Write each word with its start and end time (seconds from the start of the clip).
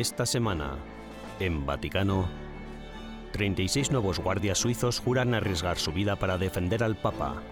Esta 0.00 0.24
semana, 0.24 0.76
en 1.40 1.66
Vaticano, 1.66 2.26
36 3.32 3.90
nuevos 3.90 4.18
guardias 4.18 4.56
suizos 4.56 4.98
juran 4.98 5.34
arriesgar 5.34 5.76
su 5.76 5.92
vida 5.92 6.16
para 6.16 6.38
defender 6.38 6.82
al 6.82 6.96
Papa. 6.96 7.42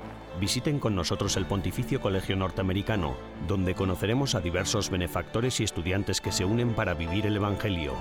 Visiten 0.40 0.78
con 0.78 0.94
nosotros 0.94 1.36
el 1.36 1.44
Pontificio 1.44 2.00
Colegio 2.00 2.36
Norteamericano, 2.36 3.18
donde 3.46 3.74
conoceremos 3.74 4.34
a 4.34 4.40
diversos 4.40 4.88
benefactores 4.88 5.60
y 5.60 5.64
estudiantes 5.64 6.22
que 6.22 6.32
se 6.32 6.46
unen 6.46 6.72
para 6.72 6.94
vivir 6.94 7.26
el 7.26 7.36
Evangelio. 7.36 7.92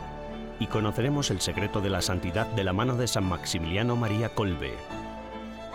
Y 0.61 0.67
conoceremos 0.67 1.29
el 1.29 1.41
secreto 1.41 1.81
de 1.81 1.89
la 1.89 2.02
santidad 2.02 2.47
de 2.47 2.63
la 2.63 2.71
mano 2.71 2.95
de 2.95 3.09
San 3.09 3.25
Maximiliano 3.25 3.97
María 3.97 4.29
Colbe. 4.29 4.75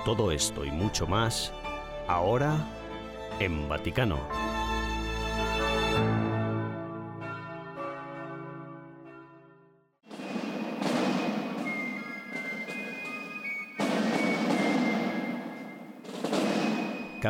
Todo 0.06 0.32
esto 0.32 0.64
y 0.64 0.70
mucho 0.70 1.06
más, 1.06 1.52
ahora 2.08 2.56
en 3.38 3.68
Vaticano. 3.68 4.61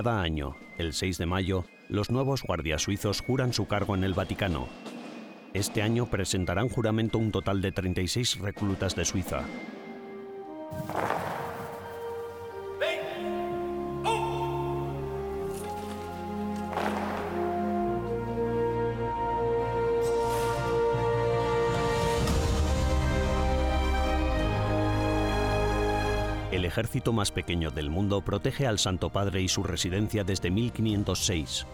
Cada 0.03 0.20
año, 0.20 0.56
el 0.78 0.95
6 0.95 1.17
de 1.19 1.27
mayo, 1.27 1.64
los 1.89 2.11
nuevos 2.11 2.42
guardias 2.42 2.83
suizos 2.83 3.20
juran 3.20 3.53
su 3.53 3.69
cargo 3.69 3.95
en 3.95 4.03
el 4.03 4.14
Vaticano. 4.14 4.67
Este 5.55 5.81
año 5.81 6.06
presentarán 6.06 6.69
juramento 6.69 7.19
un 7.19 7.31
total 7.31 7.62
de 7.62 7.70
36 7.70 8.41
reclutas 8.41 8.97
de 8.97 9.05
Suiza. 9.05 9.45
El 26.53 26.67
ejército 26.67 27.14
más 27.14 27.33
pequeño 27.33 27.70
del 27.70 27.89
mundo 27.89 28.20
protege 28.20 28.67
al 28.67 28.78
Santo 28.78 29.08
Padre 29.08 29.41
y 29.41 29.48
su 29.48 29.62
residencia 29.62 30.22
desde 30.22 30.50
1506. 30.50 31.67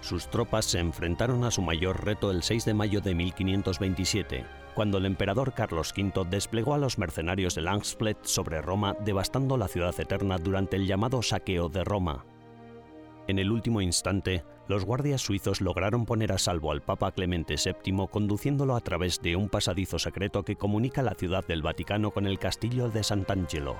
Sus 0.00 0.28
tropas 0.28 0.64
se 0.64 0.78
enfrentaron 0.78 1.42
a 1.42 1.50
su 1.50 1.60
mayor 1.60 2.04
reto 2.04 2.30
el 2.30 2.44
6 2.44 2.66
de 2.66 2.72
mayo 2.72 3.00
de 3.00 3.16
1527, 3.16 4.44
cuando 4.76 4.98
el 4.98 5.06
emperador 5.06 5.54
Carlos 5.54 5.92
V 5.96 6.24
desplegó 6.30 6.74
a 6.74 6.78
los 6.78 6.98
mercenarios 6.98 7.56
de 7.56 7.62
Langsplet 7.62 8.24
sobre 8.24 8.62
Roma, 8.62 8.94
devastando 9.04 9.56
la 9.56 9.66
ciudad 9.66 9.98
eterna 9.98 10.38
durante 10.38 10.76
el 10.76 10.86
llamado 10.86 11.20
saqueo 11.20 11.68
de 11.68 11.82
Roma. 11.82 12.24
En 13.26 13.40
el 13.40 13.50
último 13.50 13.80
instante, 13.80 14.44
los 14.68 14.84
guardias 14.84 15.20
suizos 15.20 15.60
lograron 15.60 16.06
poner 16.06 16.30
a 16.30 16.38
salvo 16.38 16.70
al 16.70 16.80
Papa 16.80 17.10
Clemente 17.10 17.56
VII 17.56 18.06
conduciéndolo 18.08 18.76
a 18.76 18.80
través 18.82 19.20
de 19.20 19.34
un 19.34 19.48
pasadizo 19.48 19.98
secreto 19.98 20.44
que 20.44 20.54
comunica 20.54 21.02
la 21.02 21.14
ciudad 21.14 21.44
del 21.44 21.62
Vaticano 21.62 22.12
con 22.12 22.28
el 22.28 22.38
castillo 22.38 22.88
de 22.88 23.02
Sant'Angelo. 23.02 23.74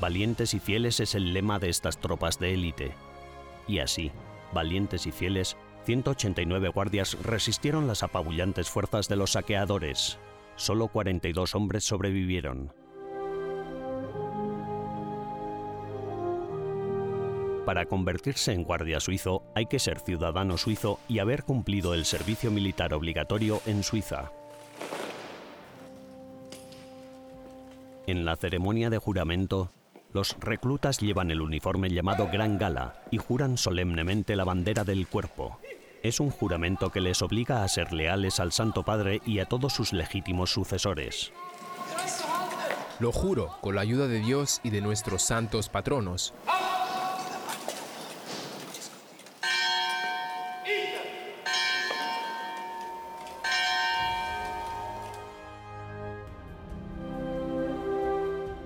Valientes 0.00 0.54
y 0.54 0.60
fieles 0.60 1.00
es 1.00 1.16
el 1.16 1.32
lema 1.32 1.58
de 1.58 1.68
estas 1.68 1.98
tropas 1.98 2.38
de 2.38 2.54
élite. 2.54 2.92
Y 3.66 3.80
así, 3.80 4.12
valientes 4.52 5.06
y 5.06 5.12
fieles, 5.12 5.56
189 5.86 6.68
guardias 6.68 7.18
resistieron 7.22 7.88
las 7.88 8.04
apabullantes 8.04 8.70
fuerzas 8.70 9.08
de 9.08 9.16
los 9.16 9.32
saqueadores. 9.32 10.18
Solo 10.54 10.88
42 10.88 11.54
hombres 11.56 11.84
sobrevivieron. 11.84 12.72
Para 17.64 17.84
convertirse 17.84 18.52
en 18.52 18.62
guardia 18.62 19.00
suizo 19.00 19.42
hay 19.54 19.66
que 19.66 19.78
ser 19.78 20.00
ciudadano 20.00 20.56
suizo 20.56 21.00
y 21.08 21.18
haber 21.18 21.42
cumplido 21.42 21.92
el 21.92 22.04
servicio 22.04 22.50
militar 22.50 22.94
obligatorio 22.94 23.60
en 23.66 23.82
Suiza. 23.82 24.32
En 28.06 28.24
la 28.24 28.36
ceremonia 28.36 28.88
de 28.88 28.96
juramento, 28.96 29.70
los 30.12 30.36
reclutas 30.40 30.98
llevan 30.98 31.30
el 31.30 31.40
uniforme 31.40 31.90
llamado 31.90 32.28
Gran 32.32 32.58
Gala 32.58 33.02
y 33.10 33.18
juran 33.18 33.58
solemnemente 33.58 34.36
la 34.36 34.44
bandera 34.44 34.84
del 34.84 35.06
cuerpo. 35.06 35.58
Es 36.02 36.20
un 36.20 36.30
juramento 36.30 36.90
que 36.90 37.00
les 37.00 37.22
obliga 37.22 37.62
a 37.62 37.68
ser 37.68 37.92
leales 37.92 38.40
al 38.40 38.52
Santo 38.52 38.84
Padre 38.84 39.20
y 39.26 39.40
a 39.40 39.46
todos 39.46 39.72
sus 39.72 39.92
legítimos 39.92 40.50
sucesores. 40.50 41.32
Lo 43.00 43.12
juro 43.12 43.56
con 43.60 43.74
la 43.74 43.82
ayuda 43.82 44.08
de 44.08 44.20
Dios 44.20 44.60
y 44.64 44.70
de 44.70 44.80
nuestros 44.80 45.22
santos 45.22 45.68
patronos. 45.68 46.34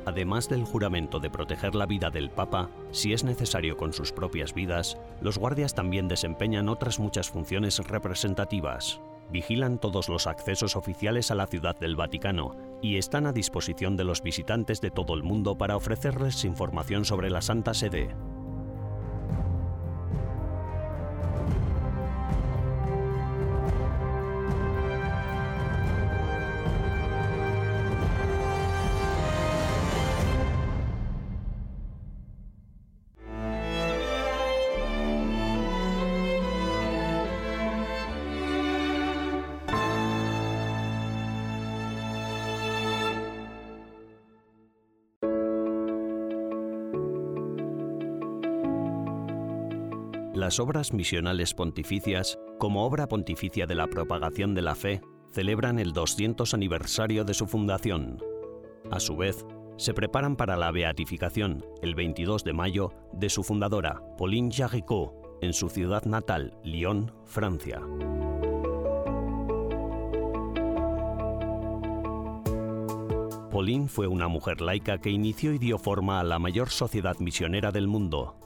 Además 0.04 0.48
del 0.48 0.64
juramento 0.64 1.20
de 1.20 1.30
proteger 1.30 1.74
la 1.74 1.86
vida 1.86 2.10
del 2.10 2.30
Papa, 2.30 2.70
si 2.90 3.12
es 3.12 3.22
necesario 3.22 3.76
con 3.76 3.92
sus 3.92 4.12
propias 4.12 4.52
vidas, 4.52 4.98
los 5.20 5.38
guardias 5.38 5.74
también 5.74 6.08
desempeñan 6.08 6.68
otras 6.68 6.98
muchas 6.98 7.30
funciones 7.30 7.78
representativas. 7.78 9.00
Vigilan 9.30 9.78
todos 9.78 10.08
los 10.08 10.26
accesos 10.26 10.76
oficiales 10.76 11.30
a 11.30 11.36
la 11.36 11.46
ciudad 11.46 11.78
del 11.78 11.96
Vaticano 11.96 12.56
y 12.82 12.98
están 12.98 13.26
a 13.26 13.32
disposición 13.32 13.96
de 13.96 14.04
los 14.04 14.22
visitantes 14.22 14.80
de 14.80 14.90
todo 14.90 15.14
el 15.14 15.22
mundo 15.22 15.56
para 15.56 15.76
ofrecerles 15.76 16.44
información 16.44 17.04
sobre 17.04 17.30
la 17.30 17.40
Santa 17.40 17.72
Sede. 17.72 18.14
Las 50.42 50.58
obras 50.58 50.92
misionales 50.92 51.54
pontificias, 51.54 52.36
como 52.58 52.84
obra 52.84 53.06
pontificia 53.06 53.64
de 53.64 53.76
la 53.76 53.86
propagación 53.86 54.56
de 54.56 54.62
la 54.62 54.74
fe, 54.74 55.00
celebran 55.30 55.78
el 55.78 55.92
200 55.92 56.52
aniversario 56.52 57.24
de 57.24 57.32
su 57.32 57.46
fundación. 57.46 58.18
A 58.90 58.98
su 58.98 59.16
vez, 59.16 59.46
se 59.76 59.94
preparan 59.94 60.34
para 60.34 60.56
la 60.56 60.72
beatificación, 60.72 61.64
el 61.80 61.94
22 61.94 62.42
de 62.42 62.52
mayo, 62.54 62.90
de 63.12 63.30
su 63.30 63.44
fundadora, 63.44 64.02
Pauline 64.18 64.50
Jaricot, 64.52 65.12
en 65.42 65.52
su 65.52 65.68
ciudad 65.68 66.06
natal, 66.06 66.58
Lyon, 66.64 67.12
Francia. 67.24 67.80
Pauline 73.52 73.86
fue 73.86 74.08
una 74.08 74.26
mujer 74.26 74.60
laica 74.60 74.98
que 74.98 75.10
inició 75.10 75.52
y 75.52 75.58
dio 75.58 75.78
forma 75.78 76.18
a 76.18 76.24
la 76.24 76.40
mayor 76.40 76.70
sociedad 76.70 77.16
misionera 77.20 77.70
del 77.70 77.86
mundo, 77.86 78.42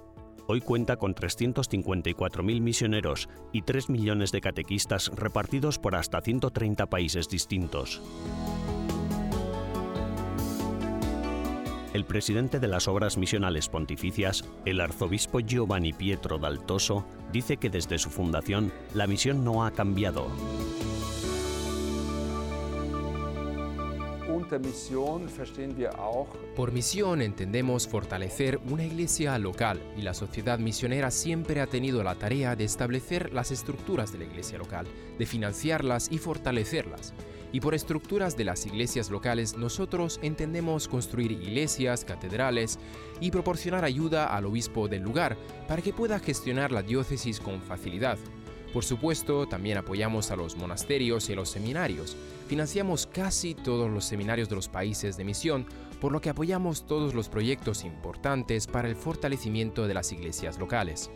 Hoy 0.48 0.60
cuenta 0.60 0.96
con 0.96 1.14
354.000 1.14 2.60
misioneros 2.60 3.28
y 3.52 3.62
3 3.62 3.90
millones 3.90 4.30
de 4.30 4.40
catequistas 4.40 5.10
repartidos 5.14 5.78
por 5.78 5.96
hasta 5.96 6.20
130 6.20 6.86
países 6.86 7.28
distintos. 7.28 8.00
El 11.92 12.04
presidente 12.04 12.60
de 12.60 12.68
las 12.68 12.88
Obras 12.88 13.16
Misionales 13.16 13.68
Pontificias, 13.68 14.44
el 14.66 14.80
arzobispo 14.80 15.40
Giovanni 15.40 15.92
Pietro 15.92 16.38
Daltoso, 16.38 17.06
dice 17.32 17.56
que 17.56 17.70
desde 17.70 17.98
su 17.98 18.10
fundación 18.10 18.70
la 18.94 19.06
misión 19.06 19.42
no 19.44 19.64
ha 19.64 19.70
cambiado. 19.72 20.28
Por 26.54 26.72
misión 26.72 27.22
entendemos 27.22 27.86
fortalecer 27.86 28.60
una 28.70 28.84
iglesia 28.84 29.38
local 29.38 29.80
y 29.96 30.02
la 30.02 30.14
sociedad 30.14 30.58
misionera 30.58 31.10
siempre 31.10 31.60
ha 31.60 31.66
tenido 31.66 32.02
la 32.02 32.14
tarea 32.14 32.56
de 32.56 32.64
establecer 32.64 33.32
las 33.32 33.50
estructuras 33.50 34.12
de 34.12 34.18
la 34.18 34.24
iglesia 34.24 34.58
local, 34.58 34.86
de 35.18 35.26
financiarlas 35.26 36.10
y 36.10 36.18
fortalecerlas. 36.18 37.14
Y 37.52 37.60
por 37.60 37.74
estructuras 37.74 38.36
de 38.36 38.44
las 38.44 38.66
iglesias 38.66 39.10
locales 39.10 39.56
nosotros 39.56 40.18
entendemos 40.22 40.88
construir 40.88 41.32
iglesias, 41.32 42.04
catedrales 42.04 42.78
y 43.20 43.30
proporcionar 43.30 43.84
ayuda 43.84 44.26
al 44.26 44.46
obispo 44.46 44.88
del 44.88 45.02
lugar 45.02 45.36
para 45.68 45.82
que 45.82 45.92
pueda 45.92 46.18
gestionar 46.18 46.72
la 46.72 46.82
diócesis 46.82 47.40
con 47.40 47.62
facilidad. 47.62 48.18
Por 48.72 48.84
supuesto, 48.84 49.46
también 49.46 49.78
apoyamos 49.78 50.30
a 50.30 50.36
los 50.36 50.56
monasterios 50.56 51.28
y 51.28 51.32
a 51.32 51.36
los 51.36 51.48
seminarios. 51.48 52.16
Financiamos 52.48 53.06
casi 53.06 53.54
todos 53.54 53.90
los 53.90 54.04
seminarios 54.04 54.48
de 54.48 54.56
los 54.56 54.68
países 54.68 55.16
de 55.16 55.24
misión, 55.24 55.66
por 56.00 56.12
lo 56.12 56.20
que 56.20 56.30
apoyamos 56.30 56.86
todos 56.86 57.14
los 57.14 57.28
proyectos 57.28 57.84
importantes 57.84 58.66
para 58.66 58.88
el 58.88 58.96
fortalecimiento 58.96 59.86
de 59.86 59.94
las 59.94 60.12
iglesias 60.12 60.58
locales. 60.58 61.10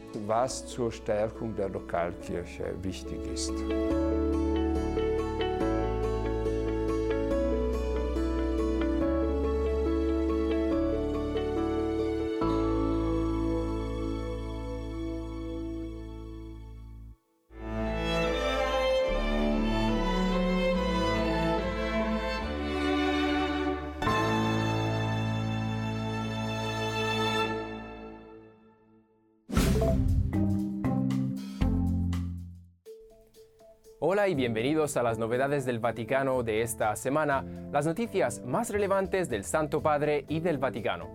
Hola 34.12 34.26
y 34.26 34.34
bienvenidos 34.34 34.96
a 34.96 35.04
las 35.04 35.18
novedades 35.18 35.64
del 35.64 35.78
Vaticano 35.78 36.42
de 36.42 36.62
esta 36.62 36.96
semana, 36.96 37.44
las 37.70 37.86
noticias 37.86 38.42
más 38.44 38.70
relevantes 38.70 39.28
del 39.28 39.44
Santo 39.44 39.82
Padre 39.82 40.24
y 40.26 40.40
del 40.40 40.58
Vaticano. 40.58 41.10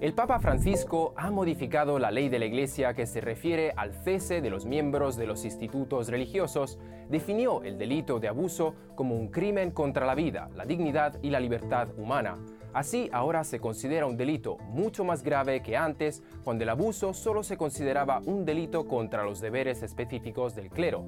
El 0.00 0.14
Papa 0.14 0.40
Francisco 0.40 1.12
ha 1.18 1.30
modificado 1.30 1.98
la 1.98 2.10
ley 2.10 2.30
de 2.30 2.38
la 2.38 2.46
Iglesia 2.46 2.94
que 2.94 3.04
se 3.04 3.20
refiere 3.20 3.74
al 3.76 3.92
cese 3.92 4.40
de 4.40 4.48
los 4.48 4.64
miembros 4.64 5.18
de 5.18 5.26
los 5.26 5.44
institutos 5.44 6.08
religiosos, 6.08 6.78
definió 7.10 7.62
el 7.62 7.76
delito 7.76 8.18
de 8.20 8.28
abuso 8.28 8.74
como 8.94 9.14
un 9.14 9.28
crimen 9.28 9.70
contra 9.70 10.06
la 10.06 10.14
vida, 10.14 10.48
la 10.54 10.64
dignidad 10.64 11.18
y 11.20 11.28
la 11.28 11.40
libertad 11.40 11.88
humana. 11.98 12.38
Así, 12.72 13.10
ahora 13.12 13.44
se 13.44 13.60
considera 13.60 14.06
un 14.06 14.16
delito 14.16 14.56
mucho 14.68 15.04
más 15.04 15.22
grave 15.22 15.62
que 15.62 15.76
antes, 15.76 16.22
cuando 16.42 16.64
el 16.64 16.70
abuso 16.70 17.12
solo 17.12 17.42
se 17.42 17.58
consideraba 17.58 18.20
un 18.24 18.46
delito 18.46 18.88
contra 18.88 19.24
los 19.24 19.42
deberes 19.42 19.82
específicos 19.82 20.54
del 20.54 20.70
clero. 20.70 21.04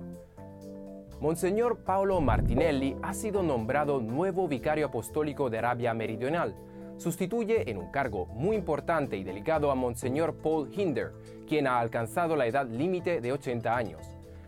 Monseñor 1.20 1.80
Paolo 1.80 2.18
Martinelli 2.22 2.96
ha 3.02 3.12
sido 3.12 3.42
nombrado 3.42 4.00
nuevo 4.00 4.48
vicario 4.48 4.86
apostólico 4.86 5.50
de 5.50 5.58
Arabia 5.58 5.92
Meridional 5.92 6.54
sustituye 6.96 7.70
en 7.70 7.76
un 7.76 7.90
cargo 7.90 8.24
muy 8.26 8.56
importante 8.56 9.18
y 9.18 9.24
delicado 9.24 9.70
a 9.70 9.74
Monseñor 9.74 10.36
Paul 10.36 10.70
Hinder, 10.74 11.12
quien 11.46 11.66
ha 11.66 11.78
alcanzado 11.78 12.36
la 12.36 12.46
edad 12.46 12.66
límite 12.66 13.20
de 13.20 13.32
80 13.32 13.76
años. 13.76 14.06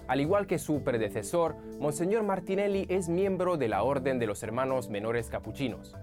Al 0.09 0.21
igual 0.21 0.47
que 0.47 0.59
su 0.59 0.83
predecesor, 0.83 1.57
Monseñor 1.79 2.23
Martinelli 2.23 2.87
es 2.89 3.09
miembro 3.09 3.59
de 3.59 3.69
la 3.69 3.83
Orden 3.83 4.19
de 4.19 4.27
los 4.27 4.43
Hermanos 4.43 4.89
Menores 4.89 5.29
Capuchinos. 5.29 5.95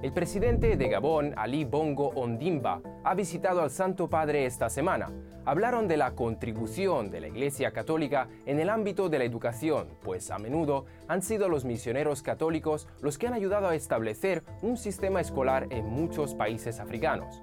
El 0.00 0.12
presidente 0.12 0.76
de 0.76 0.88
Gabón, 0.88 1.34
Ali 1.36 1.64
Bongo 1.64 2.10
Ondimba, 2.10 2.80
ha 3.02 3.14
visitado 3.16 3.62
al 3.62 3.70
Santo 3.70 4.08
Padre 4.08 4.46
esta 4.46 4.70
semana. 4.70 5.10
Hablaron 5.44 5.88
de 5.88 5.96
la 5.96 6.12
contribución 6.12 7.10
de 7.10 7.20
la 7.20 7.26
Iglesia 7.26 7.72
Católica 7.72 8.28
en 8.46 8.60
el 8.60 8.70
ámbito 8.70 9.08
de 9.08 9.18
la 9.18 9.24
educación, 9.24 9.88
pues 10.04 10.30
a 10.30 10.38
menudo 10.38 10.84
han 11.08 11.20
sido 11.20 11.48
los 11.48 11.64
misioneros 11.64 12.22
católicos 12.22 12.86
los 13.00 13.18
que 13.18 13.26
han 13.26 13.32
ayudado 13.34 13.66
a 13.66 13.74
establecer 13.74 14.44
un 14.62 14.76
sistema 14.76 15.20
escolar 15.20 15.66
en 15.70 15.86
muchos 15.86 16.32
países 16.36 16.78
africanos. 16.78 17.42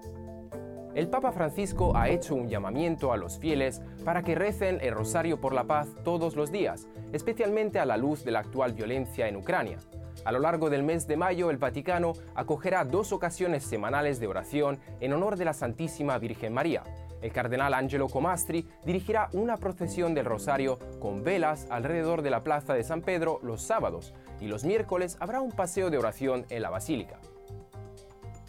El 0.93 1.09
Papa 1.09 1.33
Francisco 1.33 1.91
ha 1.97 2.07
hecho 2.07 2.35
un 2.35 2.47
llamamiento 2.47 3.11
a 3.11 3.17
los 3.17 3.37
fieles 3.37 3.81
para 4.05 4.23
que 4.23 4.33
recen 4.33 4.79
el 4.81 4.93
rosario 4.93 5.41
por 5.41 5.53
la 5.53 5.65
paz 5.65 5.89
todos 6.05 6.37
los 6.37 6.53
días, 6.53 6.87
especialmente 7.11 7.79
a 7.79 7.85
la 7.85 7.97
luz 7.97 8.23
de 8.23 8.31
la 8.31 8.39
actual 8.39 8.71
violencia 8.71 9.27
en 9.27 9.35
Ucrania. 9.35 9.77
A 10.23 10.31
lo 10.31 10.39
largo 10.39 10.69
del 10.69 10.83
mes 10.83 11.07
de 11.07 11.17
mayo, 11.17 11.49
el 11.51 11.57
Vaticano 11.57 12.13
acogerá 12.33 12.85
dos 12.85 13.11
ocasiones 13.11 13.63
semanales 13.63 14.19
de 14.19 14.27
oración 14.27 14.79
en 14.99 15.13
honor 15.13 15.35
de 15.35 15.45
la 15.45 15.53
Santísima 15.53 16.17
Virgen 16.17 16.53
María. 16.53 16.83
El 17.21 17.31
cardenal 17.31 17.73
Angelo 17.73 18.07
Comastri 18.07 18.67
dirigirá 18.85 19.29
una 19.33 19.57
procesión 19.57 20.13
del 20.13 20.25
Rosario 20.25 20.79
con 20.99 21.23
velas 21.23 21.67
alrededor 21.69 22.21
de 22.21 22.29
la 22.29 22.43
Plaza 22.43 22.73
de 22.73 22.83
San 22.83 23.01
Pedro 23.01 23.39
los 23.41 23.61
sábados 23.61 24.13
y 24.39 24.47
los 24.47 24.63
miércoles 24.63 25.17
habrá 25.19 25.41
un 25.41 25.51
paseo 25.51 25.89
de 25.89 25.97
oración 25.97 26.45
en 26.49 26.61
la 26.61 26.69
Basílica. 26.69 27.19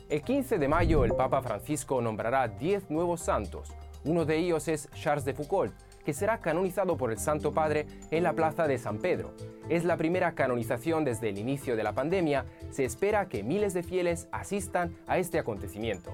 El 0.08 0.22
15 0.22 0.58
de 0.58 0.68
mayo 0.68 1.04
el 1.04 1.14
Papa 1.14 1.42
Francisco 1.42 2.00
nombrará 2.00 2.48
10 2.48 2.90
nuevos 2.90 3.20
santos. 3.22 3.72
Uno 4.04 4.24
de 4.24 4.36
ellos 4.36 4.68
es 4.68 4.88
Charles 4.92 5.24
de 5.24 5.34
Foucault, 5.34 5.74
que 6.06 6.14
será 6.14 6.38
canonizado 6.38 6.96
por 6.96 7.10
el 7.10 7.18
Santo 7.18 7.52
Padre 7.52 7.86
en 8.12 8.22
la 8.22 8.32
Plaza 8.32 8.68
de 8.68 8.78
San 8.78 8.98
Pedro. 8.98 9.34
Es 9.68 9.84
la 9.84 9.96
primera 9.96 10.36
canonización 10.36 11.04
desde 11.04 11.30
el 11.30 11.38
inicio 11.38 11.74
de 11.74 11.82
la 11.82 11.94
pandemia. 11.94 12.46
Se 12.70 12.84
espera 12.84 13.28
que 13.28 13.42
miles 13.42 13.74
de 13.74 13.82
fieles 13.82 14.28
asistan 14.30 14.96
a 15.08 15.18
este 15.18 15.40
acontecimiento. 15.40 16.12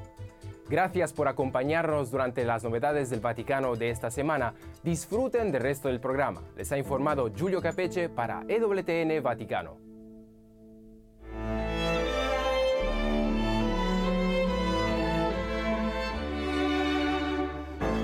Gracias 0.71 1.13
por 1.13 1.29
acompañarnos 1.29 2.11
durante 2.11 2.47
las 2.47 2.65
novedades 2.65 3.11
del 3.11 3.21
Vaticano 3.21 3.77
de 3.77 3.91
esta 3.91 4.11
semana. 4.11 4.55
Disfruten 4.83 5.53
del 5.53 5.61
resto 5.61 5.89
del 5.89 6.01
programa. 6.01 6.41
Les 6.57 6.73
ha 6.73 6.79
informado 6.79 7.31
Giulio 7.35 7.61
Capeche 7.61 8.09
para 8.09 8.45
EWTN 8.49 9.23
Vaticano. 9.23 9.77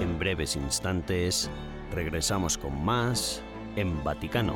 En 0.03 0.19
breves 0.19 0.55
instantes, 0.57 1.51
Regresamos 1.99 2.57
con 2.57 2.85
más 2.85 3.43
en 3.75 4.05
Vaticano. 4.05 4.55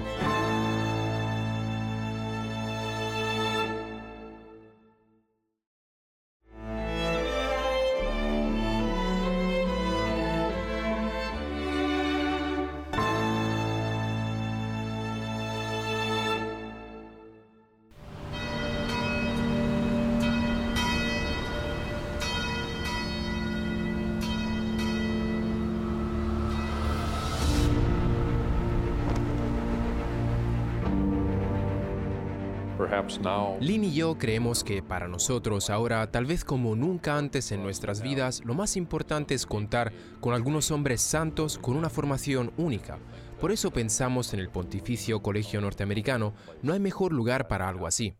Lynn 33.60 33.84
y 33.84 33.94
yo 33.94 34.18
creemos 34.18 34.62
que 34.62 34.82
para 34.82 35.08
nosotros 35.08 35.70
ahora, 35.70 36.10
tal 36.10 36.26
vez 36.26 36.44
como 36.44 36.76
nunca 36.76 37.16
antes 37.16 37.50
en 37.50 37.62
nuestras 37.62 38.02
vidas, 38.02 38.42
lo 38.44 38.52
más 38.52 38.76
importante 38.76 39.34
es 39.34 39.46
contar 39.46 39.92
con 40.20 40.34
algunos 40.34 40.70
hombres 40.70 41.00
santos 41.00 41.56
con 41.56 41.76
una 41.76 41.88
formación 41.88 42.52
única. 42.58 42.98
Por 43.40 43.50
eso 43.50 43.70
pensamos 43.70 44.34
en 44.34 44.40
el 44.40 44.50
Pontificio 44.50 45.22
Colegio 45.22 45.62
Norteamericano, 45.62 46.34
no 46.62 46.74
hay 46.74 46.80
mejor 46.80 47.12
lugar 47.12 47.48
para 47.48 47.66
algo 47.66 47.86
así. 47.86 48.14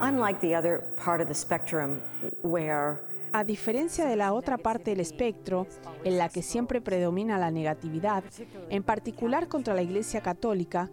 Unlike 0.00 0.38
the 0.40 0.56
other 0.56 0.80
part 1.04 1.20
of 1.20 1.26
the 1.26 1.34
spectrum 1.34 1.98
where 2.42 3.00
a 3.34 3.42
diferencia 3.42 4.06
de 4.06 4.14
la 4.14 4.32
otra 4.32 4.56
parte 4.56 4.92
del 4.92 5.00
espectro, 5.00 5.66
en 6.04 6.18
la 6.18 6.28
que 6.28 6.40
siempre 6.40 6.80
predomina 6.80 7.36
la 7.36 7.50
negatividad, 7.50 8.22
en 8.70 8.84
particular 8.84 9.48
contra 9.48 9.74
la 9.74 9.82
Iglesia 9.82 10.20
Católica, 10.20 10.88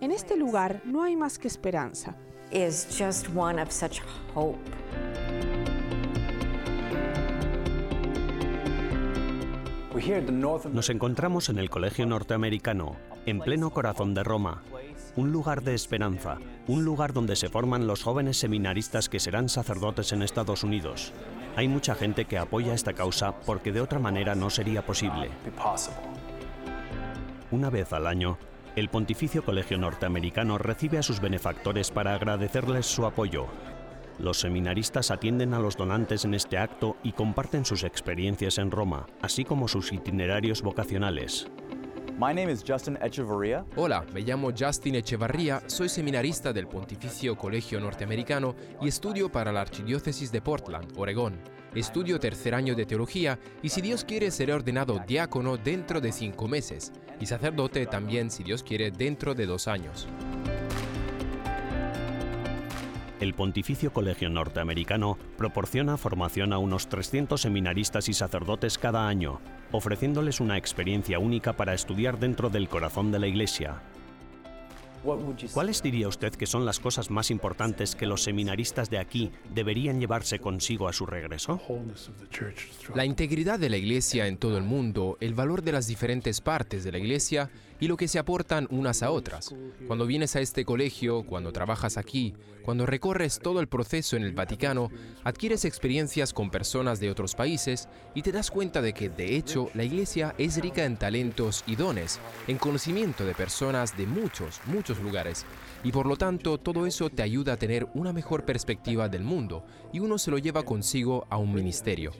en 0.00 0.10
este 0.10 0.36
lugar 0.36 0.82
no 0.84 1.02
hay 1.02 1.16
más 1.16 1.38
que 1.38 1.48
esperanza. 1.48 2.16
Nos 10.72 10.90
encontramos 10.90 11.48
en 11.48 11.58
el 11.58 11.70
Colegio 11.70 12.06
Norteamericano, 12.06 12.96
en 13.24 13.40
pleno 13.40 13.70
corazón 13.70 14.14
de 14.14 14.22
Roma, 14.22 14.62
un 15.16 15.32
lugar 15.32 15.62
de 15.62 15.74
esperanza, 15.74 16.38
un 16.68 16.84
lugar 16.84 17.12
donde 17.12 17.34
se 17.34 17.48
forman 17.48 17.86
los 17.86 18.02
jóvenes 18.02 18.36
seminaristas 18.36 19.08
que 19.08 19.18
serán 19.18 19.48
sacerdotes 19.48 20.12
en 20.12 20.22
Estados 20.22 20.64
Unidos. 20.64 21.12
Hay 21.56 21.68
mucha 21.68 21.94
gente 21.94 22.26
que 22.26 22.36
apoya 22.36 22.74
esta 22.74 22.92
causa 22.92 23.40
porque 23.40 23.72
de 23.72 23.80
otra 23.80 23.98
manera 23.98 24.34
no 24.34 24.50
sería 24.50 24.84
posible. 24.84 25.30
Una 27.50 27.70
vez 27.70 27.92
al 27.94 28.06
año, 28.06 28.36
el 28.76 28.90
Pontificio 28.90 29.42
Colegio 29.42 29.78
Norteamericano 29.78 30.58
recibe 30.58 30.98
a 30.98 31.02
sus 31.02 31.18
benefactores 31.18 31.90
para 31.90 32.14
agradecerles 32.14 32.84
su 32.84 33.06
apoyo. 33.06 33.46
Los 34.18 34.40
seminaristas 34.40 35.10
atienden 35.10 35.54
a 35.54 35.58
los 35.58 35.78
donantes 35.78 36.26
en 36.26 36.34
este 36.34 36.58
acto 36.58 36.96
y 37.02 37.12
comparten 37.12 37.64
sus 37.64 37.84
experiencias 37.84 38.58
en 38.58 38.70
Roma, 38.70 39.06
así 39.22 39.46
como 39.46 39.66
sus 39.66 39.92
itinerarios 39.92 40.60
vocacionales. 40.60 41.46
Hola, 43.76 44.04
me 44.12 44.20
llamo 44.20 44.50
Justin 44.58 44.94
Echevarría, 44.96 45.62
soy 45.66 45.88
seminarista 45.88 46.52
del 46.52 46.66
Pontificio 46.66 47.36
Colegio 47.36 47.80
Norteamericano 47.80 48.54
y 48.82 48.88
estudio 48.88 49.32
para 49.32 49.52
la 49.52 49.62
Archidiócesis 49.62 50.30
de 50.32 50.42
Portland, 50.42 50.92
Oregón. 50.98 51.38
Estudio 51.74 52.20
tercer 52.20 52.54
año 52.54 52.74
de 52.74 52.86
teología 52.86 53.38
y 53.62 53.70
si 53.70 53.80
Dios 53.80 54.04
quiere 54.04 54.30
seré 54.30 54.52
ordenado 54.52 55.02
diácono 55.06 55.56
dentro 55.56 56.00
de 56.00 56.12
cinco 56.12 56.48
meses 56.48 56.92
y 57.20 57.26
sacerdote 57.26 57.86
también 57.86 58.30
si 58.30 58.42
Dios 58.42 58.62
quiere 58.62 58.90
dentro 58.90 59.34
de 59.34 59.46
dos 59.46 59.68
años. 59.68 60.06
El 63.18 63.32
Pontificio 63.32 63.94
Colegio 63.94 64.28
Norteamericano 64.28 65.16
proporciona 65.38 65.96
formación 65.96 66.52
a 66.52 66.58
unos 66.58 66.88
300 66.88 67.40
seminaristas 67.40 68.10
y 68.10 68.12
sacerdotes 68.12 68.76
cada 68.76 69.08
año, 69.08 69.40
ofreciéndoles 69.72 70.40
una 70.40 70.58
experiencia 70.58 71.18
única 71.18 71.54
para 71.54 71.72
estudiar 71.72 72.18
dentro 72.18 72.50
del 72.50 72.68
corazón 72.68 73.10
de 73.12 73.18
la 73.18 73.26
Iglesia. 73.26 73.80
¿Cuáles 75.52 75.82
diría 75.82 76.08
usted 76.08 76.32
que 76.32 76.46
son 76.46 76.66
las 76.66 76.80
cosas 76.80 77.10
más 77.10 77.30
importantes 77.30 77.94
que 77.94 78.06
los 78.06 78.22
seminaristas 78.22 78.90
de 78.90 78.98
aquí 78.98 79.30
deberían 79.54 80.00
llevarse 80.00 80.38
consigo 80.38 80.88
a 80.88 80.92
su 80.92 81.06
regreso? 81.06 81.60
La 82.94 83.04
integridad 83.04 83.58
de 83.58 83.70
la 83.70 83.76
Iglesia 83.76 84.26
en 84.26 84.36
todo 84.36 84.58
el 84.58 84.64
mundo, 84.64 85.16
el 85.20 85.34
valor 85.34 85.62
de 85.62 85.72
las 85.72 85.86
diferentes 85.86 86.40
partes 86.40 86.82
de 86.82 86.92
la 86.92 86.98
Iglesia 86.98 87.50
y 87.80 87.88
lo 87.88 87.96
que 87.96 88.08
se 88.08 88.18
aportan 88.18 88.66
unas 88.70 89.02
a 89.02 89.10
otras. 89.10 89.54
Cuando 89.86 90.06
vienes 90.06 90.36
a 90.36 90.40
este 90.40 90.64
colegio, 90.64 91.24
cuando 91.24 91.52
trabajas 91.52 91.96
aquí, 91.96 92.34
cuando 92.66 92.84
recorres 92.84 93.38
todo 93.38 93.60
el 93.60 93.68
proceso 93.68 94.16
en 94.16 94.24
el 94.24 94.32
Vaticano, 94.32 94.90
adquieres 95.22 95.64
experiencias 95.64 96.32
con 96.32 96.50
personas 96.50 96.98
de 96.98 97.10
otros 97.10 97.36
países 97.36 97.88
y 98.12 98.22
te 98.22 98.32
das 98.32 98.50
cuenta 98.50 98.82
de 98.82 98.92
que, 98.92 99.08
de 99.08 99.36
hecho, 99.36 99.70
la 99.74 99.84
Iglesia 99.84 100.34
es 100.36 100.60
rica 100.60 100.84
en 100.84 100.96
talentos 100.96 101.62
y 101.68 101.76
dones, 101.76 102.18
en 102.48 102.58
conocimiento 102.58 103.24
de 103.24 103.34
personas 103.34 103.96
de 103.96 104.06
muchos, 104.06 104.60
muchos 104.66 104.98
lugares. 104.98 105.46
Y 105.84 105.92
por 105.92 106.06
lo 106.06 106.16
tanto, 106.16 106.58
todo 106.58 106.86
eso 106.86 107.08
te 107.08 107.22
ayuda 107.22 107.52
a 107.52 107.56
tener 107.56 107.86
una 107.94 108.12
mejor 108.12 108.44
perspectiva 108.44 109.08
del 109.08 109.22
mundo 109.22 109.64
y 109.92 110.00
uno 110.00 110.18
se 110.18 110.32
lo 110.32 110.38
lleva 110.38 110.64
consigo 110.64 111.24
a 111.30 111.36
un 111.36 111.54
ministerio. 111.54 112.12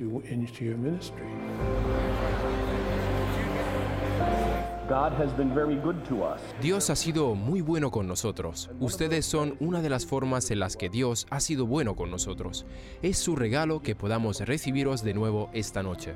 Dios 6.62 6.90
ha 6.90 6.96
sido 6.96 7.34
muy 7.34 7.60
bueno 7.60 7.90
con 7.90 8.06
nosotros. 8.06 8.70
Ustedes 8.78 9.26
son 9.26 9.56
una 9.58 9.82
de 9.82 9.90
las 9.90 10.06
formas 10.06 10.50
en 10.50 10.60
las 10.60 10.76
que 10.76 10.88
Dios 10.88 11.26
ha 11.30 11.40
sido 11.40 11.66
bueno 11.66 11.96
con 11.96 12.10
nosotros. 12.10 12.66
Es 13.02 13.18
su 13.18 13.36
regalo 13.36 13.82
que 13.82 13.96
podamos 13.96 14.40
recibiros 14.40 15.02
de 15.02 15.14
nuevo 15.14 15.50
esta 15.52 15.82
noche. 15.82 16.14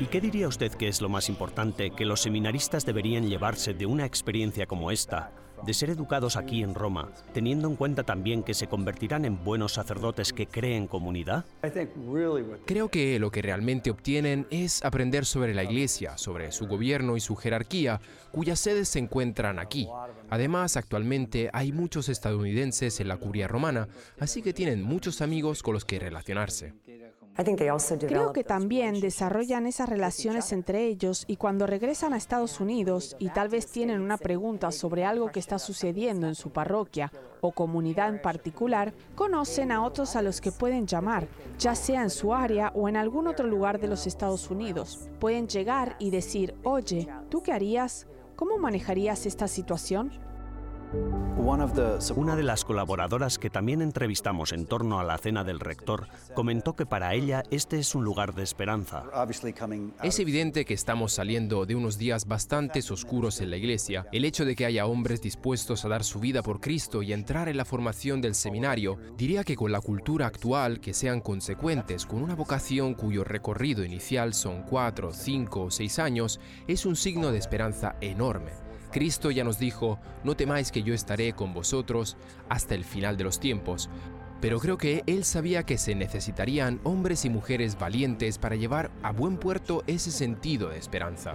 ¿Y 0.00 0.06
qué 0.06 0.20
diría 0.20 0.48
usted 0.48 0.72
que 0.72 0.88
es 0.88 1.00
lo 1.00 1.08
más 1.08 1.28
importante 1.28 1.90
que 1.90 2.04
los 2.04 2.20
seminaristas 2.20 2.86
deberían 2.86 3.28
llevarse 3.28 3.74
de 3.74 3.84
una 3.84 4.06
experiencia 4.06 4.66
como 4.66 4.90
esta, 4.90 5.32
de 5.64 5.74
ser 5.74 5.90
educados 5.90 6.36
aquí 6.36 6.62
en 6.62 6.74
Roma, 6.74 7.10
teniendo 7.32 7.68
en 7.68 7.76
cuenta 7.76 8.02
también 8.02 8.42
que 8.42 8.54
se 8.54 8.66
convertirán 8.66 9.24
en 9.24 9.42
buenos 9.44 9.74
sacerdotes 9.74 10.32
que 10.32 10.46
creen 10.46 10.86
comunidad? 10.86 11.44
Creo 12.64 12.88
que 12.88 13.18
lo 13.18 13.30
que 13.30 13.42
realmente 13.42 13.90
obtienen 13.90 14.46
es 14.50 14.84
aprender 14.84 15.24
sobre 15.24 15.54
la 15.54 15.64
Iglesia, 15.64 16.18
sobre 16.18 16.52
su 16.52 16.66
gobierno 16.66 17.16
y 17.16 17.20
su 17.20 17.36
jerarquía, 17.36 18.00
cuyas 18.32 18.58
sedes 18.58 18.88
se 18.88 18.98
encuentran 18.98 19.58
aquí. 19.58 19.88
Además, 20.30 20.76
actualmente 20.76 21.50
hay 21.52 21.72
muchos 21.72 22.08
estadounidenses 22.08 23.00
en 23.00 23.08
la 23.08 23.16
curia 23.16 23.48
romana, 23.48 23.88
así 24.18 24.42
que 24.42 24.52
tienen 24.52 24.82
muchos 24.82 25.20
amigos 25.20 25.62
con 25.62 25.74
los 25.74 25.84
que 25.84 25.98
relacionarse. 25.98 26.74
Creo 28.08 28.32
que 28.32 28.44
también 28.44 29.00
desarrollan 29.00 29.66
esas 29.66 29.88
relaciones 29.88 30.52
entre 30.52 30.86
ellos 30.86 31.24
y 31.26 31.36
cuando 31.36 31.66
regresan 31.66 32.14
a 32.14 32.16
Estados 32.16 32.60
Unidos 32.60 33.16
y 33.18 33.28
tal 33.28 33.48
vez 33.48 33.66
tienen 33.66 34.00
una 34.00 34.16
pregunta 34.16 34.72
sobre 34.72 35.04
algo 35.04 35.30
que 35.30 35.40
está 35.40 35.58
sucediendo 35.58 36.26
en 36.26 36.34
su 36.34 36.50
parroquia 36.50 37.12
o 37.42 37.52
comunidad 37.52 38.08
en 38.08 38.22
particular, 38.22 38.94
conocen 39.14 39.70
a 39.70 39.84
otros 39.84 40.16
a 40.16 40.22
los 40.22 40.40
que 40.40 40.52
pueden 40.52 40.86
llamar, 40.86 41.28
ya 41.58 41.74
sea 41.74 42.02
en 42.02 42.10
su 42.10 42.32
área 42.32 42.72
o 42.74 42.88
en 42.88 42.96
algún 42.96 43.26
otro 43.26 43.46
lugar 43.46 43.80
de 43.80 43.88
los 43.88 44.06
Estados 44.06 44.50
Unidos. 44.50 45.08
Pueden 45.20 45.46
llegar 45.46 45.96
y 45.98 46.10
decir, 46.10 46.54
oye, 46.64 47.08
¿tú 47.28 47.42
qué 47.42 47.52
harías? 47.52 48.06
¿Cómo 48.34 48.58
manejarías 48.58 49.26
esta 49.26 49.48
situación? 49.48 50.25
Una 52.16 52.36
de 52.36 52.42
las 52.42 52.64
colaboradoras 52.64 53.38
que 53.38 53.50
también 53.50 53.82
entrevistamos 53.82 54.52
en 54.52 54.66
torno 54.66 55.00
a 55.00 55.04
la 55.04 55.18
cena 55.18 55.44
del 55.44 55.60
rector 55.60 56.08
comentó 56.34 56.74
que 56.74 56.86
para 56.86 57.14
ella 57.14 57.42
este 57.50 57.78
es 57.78 57.94
un 57.94 58.04
lugar 58.04 58.34
de 58.34 58.42
esperanza. 58.42 59.04
Es 60.02 60.18
evidente 60.18 60.64
que 60.64 60.74
estamos 60.74 61.12
saliendo 61.12 61.66
de 61.66 61.74
unos 61.74 61.98
días 61.98 62.26
bastante 62.26 62.80
oscuros 62.90 63.40
en 63.40 63.50
la 63.50 63.56
iglesia. 63.56 64.06
El 64.12 64.24
hecho 64.24 64.44
de 64.44 64.54
que 64.54 64.66
haya 64.66 64.86
hombres 64.86 65.22
dispuestos 65.22 65.84
a 65.84 65.88
dar 65.88 66.04
su 66.04 66.20
vida 66.20 66.42
por 66.42 66.60
Cristo 66.60 67.02
y 67.02 67.12
entrar 67.12 67.48
en 67.48 67.56
la 67.56 67.64
formación 67.64 68.20
del 68.20 68.34
seminario, 68.34 68.98
diría 69.16 69.44
que 69.44 69.56
con 69.56 69.72
la 69.72 69.80
cultura 69.80 70.26
actual 70.26 70.80
que 70.80 70.94
sean 70.94 71.20
consecuentes 71.20 72.06
con 72.06 72.22
una 72.22 72.34
vocación 72.34 72.94
cuyo 72.94 73.24
recorrido 73.24 73.84
inicial 73.84 74.34
son 74.34 74.62
cuatro, 74.62 75.12
cinco 75.12 75.64
o 75.64 75.70
seis 75.70 75.98
años, 75.98 76.40
es 76.68 76.86
un 76.86 76.96
signo 76.96 77.32
de 77.32 77.38
esperanza 77.38 77.96
enorme. 78.00 78.65
Cristo 78.96 79.30
ya 79.30 79.44
nos 79.44 79.58
dijo, 79.58 79.98
no 80.24 80.36
temáis 80.36 80.72
que 80.72 80.82
yo 80.82 80.94
estaré 80.94 81.34
con 81.34 81.52
vosotros 81.52 82.16
hasta 82.48 82.74
el 82.74 82.82
final 82.82 83.18
de 83.18 83.24
los 83.24 83.38
tiempos. 83.38 83.90
Pero 84.40 84.58
creo 84.58 84.78
que 84.78 85.02
Él 85.06 85.24
sabía 85.24 85.64
que 85.64 85.76
se 85.76 85.94
necesitarían 85.94 86.80
hombres 86.82 87.26
y 87.26 87.28
mujeres 87.28 87.78
valientes 87.78 88.38
para 88.38 88.56
llevar 88.56 88.90
a 89.02 89.12
buen 89.12 89.36
puerto 89.36 89.84
ese 89.86 90.10
sentido 90.10 90.70
de 90.70 90.78
esperanza. 90.78 91.34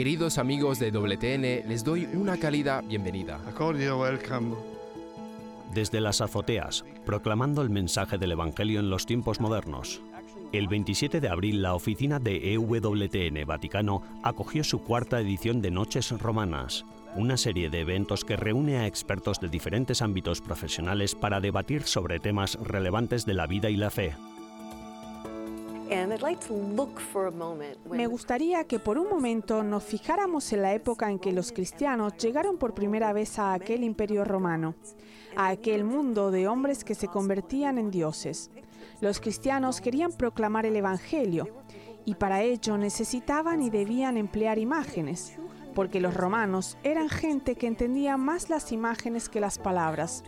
Queridos 0.00 0.38
amigos 0.38 0.78
de 0.78 0.90
WTN, 0.92 1.68
les 1.68 1.84
doy 1.84 2.06
una 2.14 2.38
cálida 2.38 2.80
bienvenida. 2.80 3.38
Desde 5.74 6.00
las 6.00 6.22
azoteas, 6.22 6.86
proclamando 7.04 7.60
el 7.60 7.68
mensaje 7.68 8.16
del 8.16 8.32
Evangelio 8.32 8.80
en 8.80 8.88
los 8.88 9.04
tiempos 9.04 9.40
modernos. 9.40 10.00
El 10.52 10.68
27 10.68 11.20
de 11.20 11.28
abril, 11.28 11.60
la 11.60 11.74
oficina 11.74 12.18
de 12.18 12.54
EWTN 12.54 13.46
Vaticano 13.46 14.00
acogió 14.22 14.64
su 14.64 14.82
cuarta 14.82 15.20
edición 15.20 15.60
de 15.60 15.70
Noches 15.70 16.10
Romanas, 16.12 16.86
una 17.14 17.36
serie 17.36 17.68
de 17.68 17.80
eventos 17.80 18.24
que 18.24 18.36
reúne 18.36 18.78
a 18.78 18.86
expertos 18.86 19.38
de 19.38 19.50
diferentes 19.50 20.00
ámbitos 20.00 20.40
profesionales 20.40 21.14
para 21.14 21.42
debatir 21.42 21.82
sobre 21.82 22.20
temas 22.20 22.54
relevantes 22.54 23.26
de 23.26 23.34
la 23.34 23.46
vida 23.46 23.68
y 23.68 23.76
la 23.76 23.90
fe. 23.90 24.14
Me 27.90 28.06
gustaría 28.06 28.64
que 28.64 28.78
por 28.78 28.96
un 28.96 29.08
momento 29.08 29.64
nos 29.64 29.82
fijáramos 29.82 30.52
en 30.52 30.62
la 30.62 30.72
época 30.72 31.10
en 31.10 31.18
que 31.18 31.32
los 31.32 31.50
cristianos 31.50 32.16
llegaron 32.16 32.58
por 32.58 32.74
primera 32.74 33.12
vez 33.12 33.38
a 33.40 33.54
aquel 33.54 33.82
imperio 33.82 34.24
romano, 34.24 34.76
a 35.36 35.48
aquel 35.48 35.82
mundo 35.82 36.30
de 36.30 36.46
hombres 36.46 36.84
que 36.84 36.94
se 36.94 37.08
convertían 37.08 37.76
en 37.76 37.90
dioses. 37.90 38.50
Los 39.00 39.18
cristianos 39.18 39.80
querían 39.80 40.12
proclamar 40.12 40.64
el 40.64 40.76
Evangelio 40.76 41.48
y 42.04 42.14
para 42.14 42.42
ello 42.42 42.78
necesitaban 42.78 43.60
y 43.60 43.70
debían 43.70 44.16
emplear 44.16 44.58
imágenes, 44.58 45.38
porque 45.80 46.02
los 46.02 46.12
romanos 46.12 46.76
eran 46.84 47.08
gente 47.08 47.56
que 47.56 47.66
entendía 47.66 48.18
más 48.18 48.50
las 48.50 48.70
imágenes 48.70 49.30
que 49.30 49.40
las 49.40 49.58
palabras. 49.58 50.24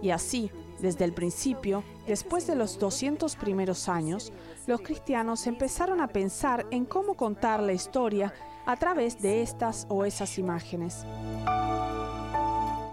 Y 0.00 0.08
así, 0.08 0.50
desde 0.80 1.04
el 1.04 1.12
principio, 1.12 1.84
después 2.06 2.46
de 2.46 2.54
los 2.56 2.78
200 2.78 3.36
primeros 3.36 3.90
años, 3.90 4.32
los 4.66 4.80
cristianos 4.80 5.46
empezaron 5.46 6.00
a 6.00 6.08
pensar 6.08 6.64
en 6.70 6.86
cómo 6.86 7.18
contar 7.18 7.62
la 7.62 7.74
historia 7.74 8.32
a 8.64 8.76
través 8.76 9.20
de 9.20 9.42
estas 9.42 9.86
o 9.90 10.06
esas 10.06 10.38
imágenes. 10.38 11.04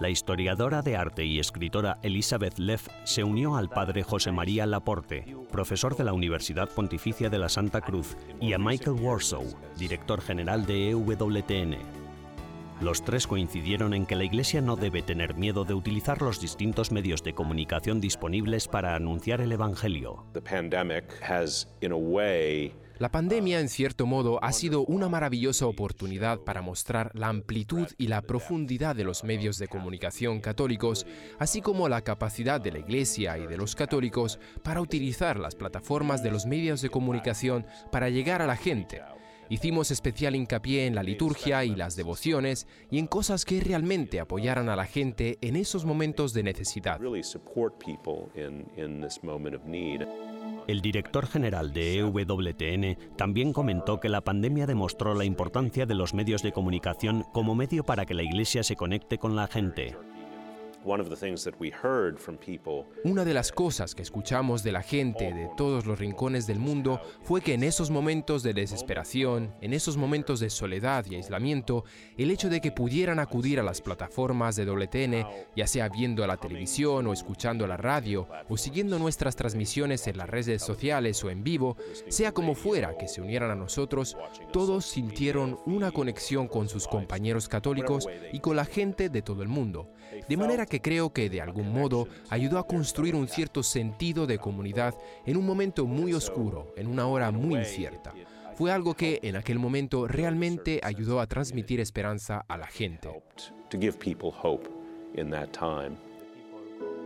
La 0.02 0.10
historiadora 0.10 0.82
de 0.82 0.98
arte 0.98 1.24
y 1.24 1.40
escritora 1.40 2.00
Elizabeth 2.02 2.58
Leff 2.58 2.88
se 3.06 3.24
unió 3.24 3.56
al 3.56 3.70
padre 3.70 4.02
José 4.02 4.32
María 4.32 4.66
Laporte, 4.66 5.38
profesor 5.52 5.96
de 5.96 6.04
la 6.04 6.12
Universidad 6.12 6.68
Pontificia 6.70 7.30
de 7.30 7.38
la 7.38 7.48
Santa 7.48 7.82
Cruz, 7.82 8.18
y 8.42 8.54
a 8.54 8.58
Michael 8.58 9.00
Warsaw, 9.00 9.46
director 9.78 10.20
general 10.20 10.66
de 10.66 10.90
EWTN, 10.90 12.01
los 12.82 13.04
tres 13.04 13.28
coincidieron 13.28 13.94
en 13.94 14.06
que 14.06 14.16
la 14.16 14.24
Iglesia 14.24 14.62
no 14.62 14.76
debe 14.76 15.02
tener 15.02 15.36
miedo 15.36 15.66
de 15.66 15.74
utilizar 15.74 16.22
los 16.22 16.42
distintos 16.42 16.92
medios 16.92 17.24
de 17.24 17.34
comunicación 17.34 18.02
disponibles 18.02 18.68
para 18.68 18.96
anunciar 18.96 19.42
el 19.42 19.52
Evangelio. 19.52 20.26
La 22.98 23.10
pandemia, 23.10 23.60
en 23.60 23.70
cierto 23.70 24.06
modo, 24.06 24.44
ha 24.44 24.52
sido 24.52 24.86
una 24.86 25.10
maravillosa 25.10 25.66
oportunidad 25.66 26.42
para 26.42 26.62
mostrar 26.62 27.10
la 27.16 27.30
amplitud 27.30 27.88
y 27.98 28.08
la 28.08 28.22
profundidad 28.22 28.96
de 28.96 29.04
los 29.04 29.24
medios 29.24 29.58
de 29.58 29.68
comunicación 29.68 30.40
católicos, 30.40 31.08
así 31.40 31.62
como 31.62 31.90
la 31.90 32.02
capacidad 32.02 32.62
de 32.62 32.72
la 32.72 32.80
Iglesia 32.80 33.40
y 33.40 33.48
de 33.48 33.58
los 33.58 33.76
católicos 33.76 34.40
para 34.64 34.82
utilizar 34.82 35.40
las 35.40 35.56
plataformas 35.56 36.22
de 36.22 36.30
los 36.30 36.46
medios 36.46 36.82
de 36.82 36.90
comunicación 36.90 37.66
para 37.92 38.10
llegar 38.10 38.44
a 38.44 38.48
la 38.48 38.56
gente 38.56 39.02
Hicimos 39.52 39.92
especial 39.92 40.38
hincapié 40.38 40.86
en 40.86 40.96
la 40.96 41.04
liturgia 41.04 41.66
y 41.66 41.76
las 41.76 41.98
devociones 41.98 42.68
y 42.90 43.00
en 43.00 43.08
cosas 43.08 43.44
que 43.44 43.60
realmente 43.60 44.22
apoyaran 44.22 44.70
a 44.70 44.78
la 44.78 44.86
gente 44.86 45.40
en 45.42 45.58
esos 45.58 45.84
momentos 45.84 46.32
de 46.32 46.44
necesidad. 46.44 47.02
El 50.68 50.82
director 50.82 51.28
general 51.28 51.74
de 51.74 51.98
EWTN 51.98 52.98
también 53.18 53.52
comentó 53.52 54.00
que 54.00 54.08
la 54.08 54.22
pandemia 54.22 54.66
demostró 54.68 55.16
la 55.16 55.26
importancia 55.26 55.86
de 55.86 55.96
los 55.96 56.14
medios 56.14 56.44
de 56.44 56.54
comunicación 56.54 57.26
como 57.34 57.54
medio 57.54 57.84
para 57.84 58.06
que 58.06 58.14
la 58.14 58.24
Iglesia 58.24 58.64
se 58.64 58.78
conecte 58.78 59.18
con 59.18 59.36
la 59.36 59.48
gente. 59.48 59.98
Una 63.04 63.24
de 63.24 63.34
las 63.34 63.52
cosas 63.52 63.94
que 63.94 64.02
escuchamos 64.02 64.64
de 64.64 64.72
la 64.72 64.82
gente 64.82 65.32
de 65.32 65.50
todos 65.56 65.86
los 65.86 66.00
rincones 66.00 66.48
del 66.48 66.60
mundo 66.60 67.02
fue 67.22 67.42
que 67.42 67.54
en 67.54 67.64
esos 67.64 67.92
momentos 67.92 68.42
de 68.42 68.54
desesperación, 68.54 69.54
en 69.62 69.74
esos 69.74 69.96
momentos 69.96 70.40
de 70.40 70.50
soledad 70.50 71.06
y 71.06 71.16
aislamiento, 71.16 71.84
el 72.18 72.32
hecho 72.32 72.50
de 72.50 72.62
que 72.62 72.72
pudieran 72.72 73.20
acudir 73.20 73.60
a 73.60 73.64
las 73.64 73.82
plataformas 73.82 74.56
de 74.56 74.66
WTN, 74.66 75.28
ya 75.56 75.68
sea 75.68 75.88
viendo 75.90 76.26
la 76.26 76.38
televisión 76.38 77.06
o 77.06 77.14
escuchando 77.14 77.68
la 77.68 77.78
radio 77.78 78.28
o 78.50 78.58
siguiendo 78.58 78.98
nuestras 78.98 79.36
transmisiones 79.36 80.08
en 80.08 80.18
las 80.18 80.30
redes 80.30 80.64
sociales 80.64 81.24
o 81.24 81.30
en 81.30 81.44
vivo, 81.44 81.78
sea 82.08 82.32
como 82.32 82.56
fuera 82.56 82.98
que 82.98 83.08
se 83.08 83.22
unieran 83.22 83.52
a 83.52 83.56
nosotros, 83.56 84.18
todos 84.52 84.86
sintieron 84.86 85.60
una 85.66 85.92
conexión 85.92 86.48
con 86.48 86.68
sus 86.68 86.88
compañeros 86.88 87.48
católicos 87.48 88.08
y 88.34 88.40
con 88.40 88.56
la 88.56 88.66
gente 88.66 89.10
de 89.10 89.22
todo 89.22 89.44
el 89.44 89.48
mundo. 89.48 89.92
De 90.28 90.38
manera 90.38 90.66
que 90.66 90.82
creo 90.82 91.12
que 91.12 91.30
de 91.30 91.42
algún 91.42 91.72
modo 91.74 92.08
ayudó 92.30 92.58
a 92.58 92.68
construir 92.68 93.16
un 93.16 93.28
cierto 93.28 93.64
sentido 93.64 94.28
de 94.28 94.38
comunidad 94.38 94.96
en 95.26 95.38
un 95.38 95.46
momento 95.46 95.86
muy 95.86 96.14
oscuro, 96.14 96.74
en 96.76 96.88
una 96.88 97.08
hora 97.08 97.32
muy 97.32 97.60
incierta. 97.60 98.14
Fue 98.56 98.72
algo 98.72 98.94
que 98.94 99.20
en 99.24 99.36
aquel 99.36 99.60
momento 99.60 100.08
realmente 100.08 100.82
ayudó 100.84 101.20
a 101.20 101.28
transmitir 101.28 101.80
esperanza 101.80 102.46
a 102.48 102.58
la 102.58 102.68
gente. 102.68 103.10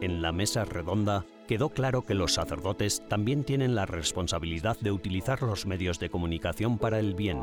En 0.01 0.21
la 0.21 0.31
mesa 0.31 0.65
redonda 0.65 1.25
quedó 1.47 1.69
claro 1.69 2.03
que 2.03 2.13
los 2.13 2.33
sacerdotes 2.33 3.03
también 3.07 3.43
tienen 3.43 3.75
la 3.75 3.85
responsabilidad 3.85 4.77
de 4.81 4.91
utilizar 4.91 5.41
los 5.43 5.65
medios 5.65 5.99
de 5.99 6.09
comunicación 6.09 6.77
para 6.77 6.99
el 6.99 7.13
bien 7.13 7.39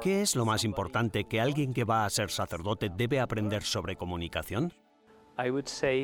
¿Qué 0.00 0.22
es 0.22 0.36
lo 0.36 0.44
más 0.44 0.64
importante 0.64 1.24
que 1.24 1.40
alguien 1.40 1.72
que 1.72 1.84
va 1.84 2.04
a 2.04 2.10
ser 2.10 2.30
sacerdote 2.30 2.90
debe 2.94 3.20
aprender 3.20 3.62
sobre 3.62 3.96
comunicación? 3.96 4.72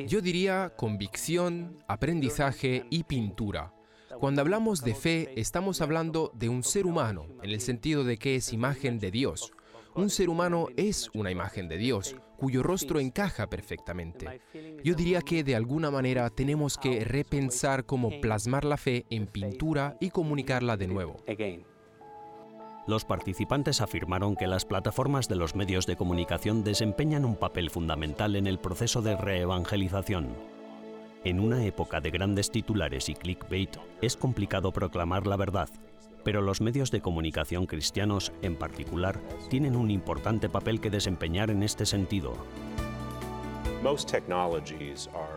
Yo 0.07 0.21
diría 0.21 0.73
convicción, 0.75 1.77
aprendizaje 1.87 2.85
y 2.89 3.03
pintura. 3.03 3.73
Cuando 4.19 4.41
hablamos 4.41 4.83
de 4.83 4.95
fe, 4.95 5.33
estamos 5.39 5.81
hablando 5.81 6.31
de 6.33 6.49
un 6.49 6.63
ser 6.63 6.87
humano, 6.87 7.27
en 7.43 7.51
el 7.51 7.61
sentido 7.61 8.03
de 8.03 8.17
que 8.17 8.35
es 8.35 8.51
imagen 8.51 8.97
de 8.99 9.11
Dios. 9.11 9.53
Un 9.95 10.09
ser 10.09 10.29
humano 10.29 10.67
es 10.75 11.09
una 11.13 11.31
imagen 11.31 11.67
de 11.67 11.77
Dios, 11.77 12.15
cuyo 12.37 12.63
rostro 12.63 12.99
encaja 12.99 13.47
perfectamente. 13.47 14.41
Yo 14.83 14.95
diría 14.95 15.21
que 15.21 15.43
de 15.43 15.55
alguna 15.55 15.91
manera 15.91 16.29
tenemos 16.29 16.77
que 16.77 17.03
repensar 17.03 17.85
cómo 17.85 18.21
plasmar 18.21 18.65
la 18.65 18.77
fe 18.77 19.05
en 19.09 19.27
pintura 19.27 19.97
y 19.99 20.09
comunicarla 20.09 20.77
de 20.77 20.87
nuevo. 20.87 21.17
Los 22.87 23.03
participantes 23.03 23.81
afirmaron 23.81 24.37
que 24.37 24.47
las 24.47 24.63
plataformas 24.63 25.27
de 25.27 25.35
los 25.35 25.55
medios 25.55 25.85
de 25.85 25.97
comunicación 25.97 26.63
desempeñan 26.63 27.25
un 27.25 27.35
papel 27.35 27.69
fundamental 27.69 28.37
en 28.37 28.47
el 28.47 28.59
proceso 28.59 29.01
de 29.01 29.17
reevangelización. 29.17 30.29
En 31.25 31.41
una 31.41 31.65
época 31.65 31.99
de 31.99 32.11
grandes 32.11 32.49
titulares 32.49 33.09
y 33.09 33.13
clickbait, 33.13 33.75
es 34.01 34.15
complicado 34.15 34.71
proclamar 34.71 35.27
la 35.27 35.35
verdad, 35.35 35.67
pero 36.23 36.41
los 36.41 36.61
medios 36.61 36.89
de 36.89 37.01
comunicación 37.01 37.65
cristianos, 37.65 38.31
en 38.41 38.55
particular, 38.55 39.19
tienen 39.49 39.75
un 39.75 39.91
importante 39.91 40.47
papel 40.47 40.79
que 40.79 40.89
desempeñar 40.89 41.51
en 41.51 41.63
este 41.63 41.85
sentido. 41.85 42.37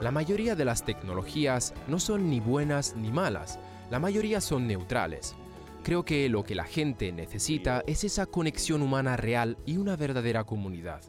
La 0.00 0.10
mayoría 0.12 0.54
de 0.54 0.64
las 0.64 0.84
tecnologías 0.84 1.74
no 1.88 1.98
son 1.98 2.30
ni 2.30 2.38
buenas 2.38 2.94
ni 2.94 3.10
malas, 3.10 3.58
la 3.90 3.98
mayoría 3.98 4.40
son 4.40 4.68
neutrales. 4.68 5.34
Creo 5.82 6.04
que 6.04 6.28
lo 6.28 6.44
que 6.44 6.54
la 6.54 6.64
gente 6.64 7.10
necesita 7.10 7.82
es 7.86 8.04
esa 8.04 8.26
conexión 8.26 8.82
humana 8.82 9.16
real 9.16 9.56
y 9.64 9.78
una 9.78 9.96
verdadera 9.96 10.44
comunidad. 10.44 11.00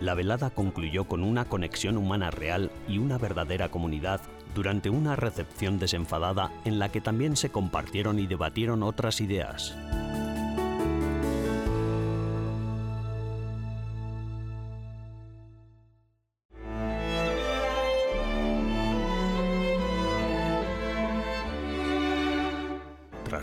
La 0.00 0.14
velada 0.14 0.50
concluyó 0.50 1.04
con 1.04 1.22
una 1.22 1.44
conexión 1.44 1.96
humana 1.96 2.30
real 2.30 2.70
y 2.88 2.98
una 2.98 3.16
verdadera 3.16 3.70
comunidad 3.70 4.20
durante 4.54 4.90
una 4.90 5.14
recepción 5.14 5.78
desenfadada 5.78 6.52
en 6.64 6.78
la 6.78 6.90
que 6.90 7.00
también 7.00 7.36
se 7.36 7.50
compartieron 7.50 8.18
y 8.18 8.26
debatieron 8.26 8.82
otras 8.82 9.20
ideas. 9.20 9.76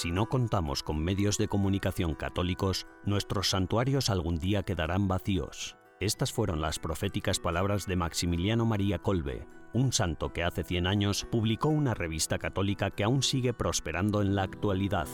Si 0.00 0.12
no 0.12 0.28
contamos 0.28 0.84
con 0.84 1.02
medios 1.02 1.38
de 1.38 1.48
comunicación 1.48 2.14
católicos, 2.14 2.86
nuestros 3.04 3.50
santuarios 3.50 4.10
algún 4.10 4.38
día 4.38 4.62
quedarán 4.62 5.08
vacíos. 5.08 5.76
Estas 5.98 6.32
fueron 6.32 6.60
las 6.60 6.78
proféticas 6.78 7.40
palabras 7.40 7.84
de 7.88 7.96
Maximiliano 7.96 8.64
María 8.64 9.00
Colbe, 9.00 9.48
un 9.72 9.92
santo 9.92 10.32
que 10.32 10.44
hace 10.44 10.62
100 10.62 10.86
años 10.86 11.26
publicó 11.32 11.66
una 11.66 11.94
revista 11.94 12.38
católica 12.38 12.92
que 12.92 13.02
aún 13.02 13.24
sigue 13.24 13.52
prosperando 13.52 14.22
en 14.22 14.36
la 14.36 14.44
actualidad. 14.44 15.08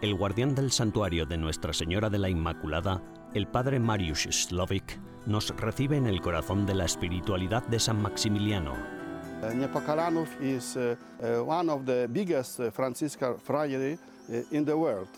El 0.00 0.14
guardián 0.14 0.54
del 0.54 0.72
santuario 0.72 1.26
de 1.26 1.36
Nuestra 1.36 1.74
Señora 1.74 2.08
de 2.08 2.18
la 2.18 2.30
Inmaculada, 2.30 3.02
el 3.34 3.46
padre 3.46 3.78
Mariusz 3.78 4.26
Slovik, 4.30 4.98
nos 5.26 5.50
recibe 5.50 5.98
en 5.98 6.06
el 6.06 6.22
corazón 6.22 6.64
de 6.64 6.76
la 6.76 6.86
espiritualidad 6.86 7.66
de 7.66 7.78
San 7.78 8.00
Maximiliano, 8.00 9.01
Niepokalanów 9.50 10.40
is 10.40 10.76
uh, 10.76 10.96
uh, 11.20 11.48
one 11.48 11.72
of 11.72 11.84
the 11.84 12.06
biggest 12.08 12.60
Franciscan 12.72 13.34
friary 13.38 13.98
in 14.50 14.64
the 14.64 14.74
world. 14.74 15.08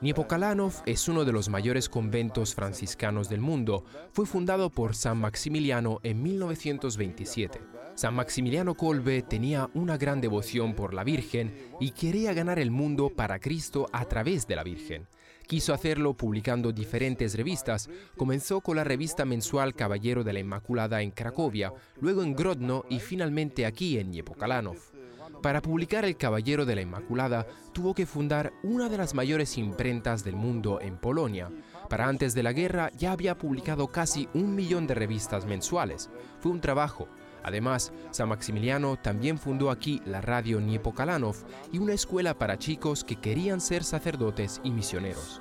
Niepokalanov 0.00 0.82
es 0.86 1.08
uno 1.08 1.24
de 1.24 1.32
los 1.32 1.48
mayores 1.48 1.88
conventos 1.88 2.54
franciscanos 2.54 3.28
del 3.28 3.40
mundo. 3.40 3.84
Fue 4.12 4.26
fundado 4.26 4.70
por 4.70 4.94
San 4.94 5.18
Maximiliano 5.18 6.00
en 6.02 6.22
1927. 6.22 7.60
San 7.94 8.14
Maximiliano 8.14 8.74
Kolbe 8.74 9.22
tenía 9.22 9.70
una 9.74 9.96
gran 9.96 10.20
devoción 10.20 10.74
por 10.74 10.94
la 10.94 11.04
Virgen 11.04 11.54
y 11.78 11.92
quería 11.92 12.32
ganar 12.32 12.58
el 12.58 12.70
mundo 12.70 13.10
para 13.10 13.38
Cristo 13.38 13.88
a 13.92 14.04
través 14.06 14.46
de 14.46 14.56
la 14.56 14.64
Virgen. 14.64 15.06
Quiso 15.46 15.74
hacerlo 15.74 16.14
publicando 16.14 16.72
diferentes 16.72 17.36
revistas. 17.36 17.90
Comenzó 18.16 18.60
con 18.60 18.76
la 18.76 18.84
revista 18.84 19.24
mensual 19.24 19.74
Caballero 19.74 20.24
de 20.24 20.32
la 20.32 20.40
Inmaculada 20.40 21.02
en 21.02 21.10
Cracovia, 21.10 21.72
luego 22.00 22.22
en 22.22 22.34
Grodno 22.34 22.84
y 22.88 22.98
finalmente 22.98 23.66
aquí 23.66 23.98
en 23.98 24.10
Niepokalanov. 24.10 24.78
Para 25.42 25.60
publicar 25.60 26.04
El 26.04 26.16
Caballero 26.16 26.64
de 26.64 26.74
la 26.74 26.82
Inmaculada, 26.82 27.46
tuvo 27.72 27.94
que 27.94 28.06
fundar 28.06 28.52
una 28.62 28.88
de 28.88 28.96
las 28.96 29.14
mayores 29.14 29.58
imprentas 29.58 30.24
del 30.24 30.36
mundo 30.36 30.80
en 30.80 30.96
Polonia. 30.96 31.50
Para 31.90 32.08
antes 32.08 32.34
de 32.34 32.42
la 32.42 32.52
guerra 32.52 32.90
ya 32.96 33.12
había 33.12 33.36
publicado 33.36 33.88
casi 33.88 34.28
un 34.32 34.54
millón 34.54 34.86
de 34.86 34.94
revistas 34.94 35.44
mensuales. 35.44 36.08
Fue 36.40 36.50
un 36.50 36.60
trabajo, 36.60 37.08
Además, 37.44 37.92
San 38.10 38.30
Maximiliano 38.30 38.96
también 38.96 39.38
fundó 39.38 39.70
aquí 39.70 40.02
la 40.06 40.20
radio 40.20 40.60
Niepokalanov 40.60 41.36
y 41.70 41.78
una 41.78 41.92
escuela 41.92 42.34
para 42.34 42.58
chicos 42.58 43.04
que 43.04 43.16
querían 43.16 43.60
ser 43.60 43.84
sacerdotes 43.84 44.60
y 44.64 44.70
misioneros. 44.70 45.40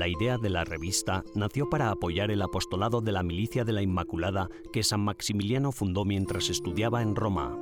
La 0.00 0.08
idea 0.08 0.38
de 0.38 0.48
la 0.48 0.64
revista 0.64 1.24
nació 1.34 1.68
para 1.68 1.90
apoyar 1.90 2.30
el 2.30 2.40
apostolado 2.40 3.02
de 3.02 3.12
la 3.12 3.22
Milicia 3.22 3.64
de 3.66 3.74
la 3.74 3.82
Inmaculada 3.82 4.48
que 4.72 4.82
San 4.82 5.00
Maximiliano 5.00 5.72
fundó 5.72 6.06
mientras 6.06 6.48
estudiaba 6.48 7.02
en 7.02 7.14
Roma. 7.14 7.54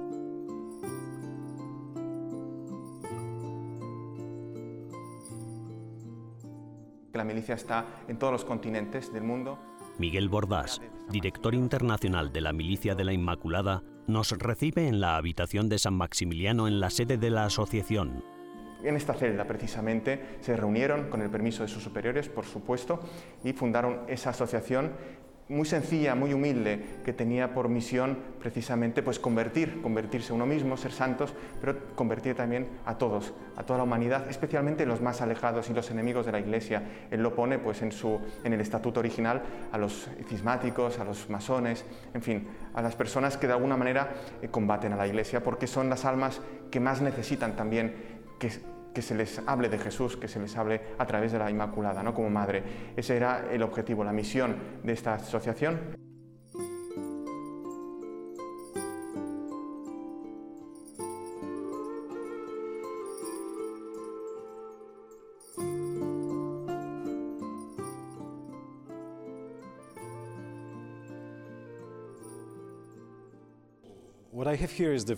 La 7.12 7.24
milicia 7.24 7.56
está 7.56 8.04
en 8.06 8.20
todos 8.20 8.32
los 8.32 8.44
continentes 8.44 9.12
del 9.12 9.24
mundo. 9.24 9.58
Miguel 9.98 10.28
Bordás, 10.28 10.80
director 11.10 11.56
internacional 11.56 12.32
de 12.32 12.40
la 12.40 12.52
Milicia 12.52 12.94
de 12.94 13.02
la 13.02 13.12
Inmaculada, 13.12 13.82
nos 14.06 14.30
recibe 14.30 14.86
en 14.86 15.00
la 15.00 15.16
habitación 15.16 15.68
de 15.68 15.80
San 15.80 15.94
Maximiliano 15.94 16.68
en 16.68 16.78
la 16.78 16.90
sede 16.90 17.18
de 17.18 17.30
la 17.30 17.46
asociación. 17.46 18.22
En 18.82 18.96
esta 18.96 19.14
celda, 19.14 19.44
precisamente, 19.44 20.38
se 20.40 20.56
reunieron 20.56 21.10
con 21.10 21.20
el 21.20 21.30
permiso 21.30 21.62
de 21.62 21.68
sus 21.68 21.82
superiores, 21.82 22.28
por 22.28 22.44
supuesto, 22.44 23.00
y 23.42 23.52
fundaron 23.52 24.00
esa 24.08 24.30
asociación 24.30 24.92
muy 25.48 25.64
sencilla, 25.64 26.14
muy 26.14 26.34
humilde, 26.34 27.00
que 27.04 27.12
tenía 27.12 27.54
por 27.54 27.68
misión 27.68 28.18
precisamente 28.38 29.02
pues 29.02 29.18
convertir, 29.18 29.80
convertirse 29.80 30.32
uno 30.32 30.46
mismo, 30.46 30.76
ser 30.76 30.92
santos, 30.92 31.32
pero 31.60 31.94
convertir 31.94 32.36
también 32.36 32.68
a 32.84 32.98
todos, 32.98 33.32
a 33.56 33.62
toda 33.64 33.78
la 33.78 33.84
humanidad, 33.84 34.28
especialmente 34.28 34.84
los 34.84 35.00
más 35.00 35.22
alejados 35.22 35.70
y 35.70 35.74
los 35.74 35.90
enemigos 35.90 36.26
de 36.26 36.32
la 36.32 36.40
Iglesia. 36.40 36.82
Él 37.10 37.22
lo 37.22 37.34
pone 37.34 37.58
pues 37.58 37.80
en 37.82 37.92
su 37.92 38.20
en 38.44 38.52
el 38.52 38.60
estatuto 38.60 39.00
original 39.00 39.42
a 39.72 39.78
los 39.78 40.08
cismáticos, 40.28 40.98
a 40.98 41.04
los 41.04 41.30
masones, 41.30 41.84
en 42.12 42.22
fin, 42.22 42.46
a 42.74 42.82
las 42.82 42.94
personas 42.94 43.38
que 43.38 43.46
de 43.46 43.54
alguna 43.54 43.76
manera 43.76 44.12
eh, 44.42 44.48
combaten 44.48 44.92
a 44.92 44.96
la 44.96 45.06
Iglesia 45.06 45.42
porque 45.42 45.66
son 45.66 45.88
las 45.88 46.04
almas 46.04 46.40
que 46.70 46.80
más 46.80 47.00
necesitan 47.00 47.56
también 47.56 48.17
que 48.38 48.50
que 48.98 49.02
se 49.02 49.14
les 49.14 49.40
hable 49.46 49.68
de 49.68 49.78
Jesús, 49.78 50.16
que 50.16 50.26
se 50.26 50.40
les 50.40 50.56
hable 50.56 50.80
a 50.98 51.06
través 51.06 51.30
de 51.30 51.38
la 51.38 51.48
Inmaculada, 51.48 52.02
¿no? 52.02 52.12
como 52.12 52.30
madre. 52.30 52.64
Ese 52.96 53.16
era 53.16 53.46
el 53.48 53.62
objetivo, 53.62 54.02
la 54.02 54.12
misión 54.12 54.56
de 54.82 54.92
esta 54.92 55.14
asociación. 55.14 55.96
What 74.32 74.48
I 74.48 74.56
have 74.56 74.72
here 74.72 74.92
is 74.92 75.04
the 75.04 75.16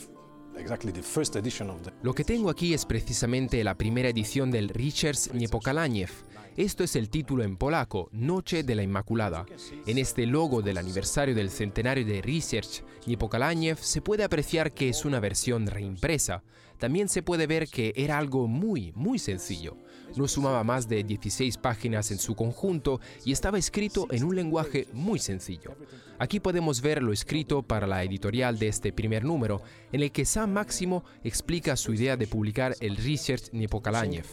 lo 2.02 2.14
que 2.14 2.24
tengo 2.24 2.50
aquí 2.50 2.74
es 2.74 2.84
precisamente 2.84 3.62
la 3.64 3.74
primera 3.74 4.08
edición 4.08 4.50
del 4.50 4.68
Richards 4.68 5.32
Niepokalanyev. 5.32 6.10
Esto 6.56 6.84
es 6.84 6.96
el 6.96 7.08
título 7.08 7.42
en 7.44 7.56
polaco, 7.56 8.08
Noche 8.12 8.62
de 8.62 8.74
la 8.74 8.82
Inmaculada. 8.82 9.46
En 9.86 9.98
este 9.98 10.26
logo 10.26 10.62
del 10.62 10.78
aniversario 10.78 11.34
del 11.34 11.50
centenario 11.50 12.04
de 12.04 12.20
Research 12.22 12.82
Niepokalanyev 13.06 13.78
se 13.78 14.02
puede 14.02 14.24
apreciar 14.24 14.72
que 14.72 14.88
es 14.88 15.04
una 15.04 15.20
versión 15.20 15.66
reimpresa. 15.66 16.42
También 16.80 17.10
se 17.10 17.22
puede 17.22 17.46
ver 17.46 17.68
que 17.68 17.92
era 17.94 18.18
algo 18.18 18.48
muy, 18.48 18.92
muy 18.96 19.18
sencillo. 19.18 19.76
No 20.16 20.26
sumaba 20.26 20.64
más 20.64 20.88
de 20.88 21.04
16 21.04 21.58
páginas 21.58 22.10
en 22.10 22.18
su 22.18 22.34
conjunto 22.34 23.00
y 23.24 23.32
estaba 23.32 23.58
escrito 23.58 24.06
en 24.10 24.24
un 24.24 24.34
lenguaje 24.34 24.88
muy 24.94 25.18
sencillo. 25.18 25.76
Aquí 26.18 26.40
podemos 26.40 26.80
ver 26.80 27.02
lo 27.02 27.12
escrito 27.12 27.62
para 27.62 27.86
la 27.86 28.02
editorial 28.02 28.58
de 28.58 28.68
este 28.68 28.92
primer 28.92 29.24
número, 29.24 29.62
en 29.92 30.02
el 30.02 30.10
que 30.10 30.24
San 30.24 30.52
Máximo 30.52 31.04
explica 31.22 31.76
su 31.76 31.92
idea 31.92 32.16
de 32.16 32.26
publicar 32.26 32.74
el 32.80 32.96
Research 32.96 33.52
Niepokalanyev. 33.52 34.26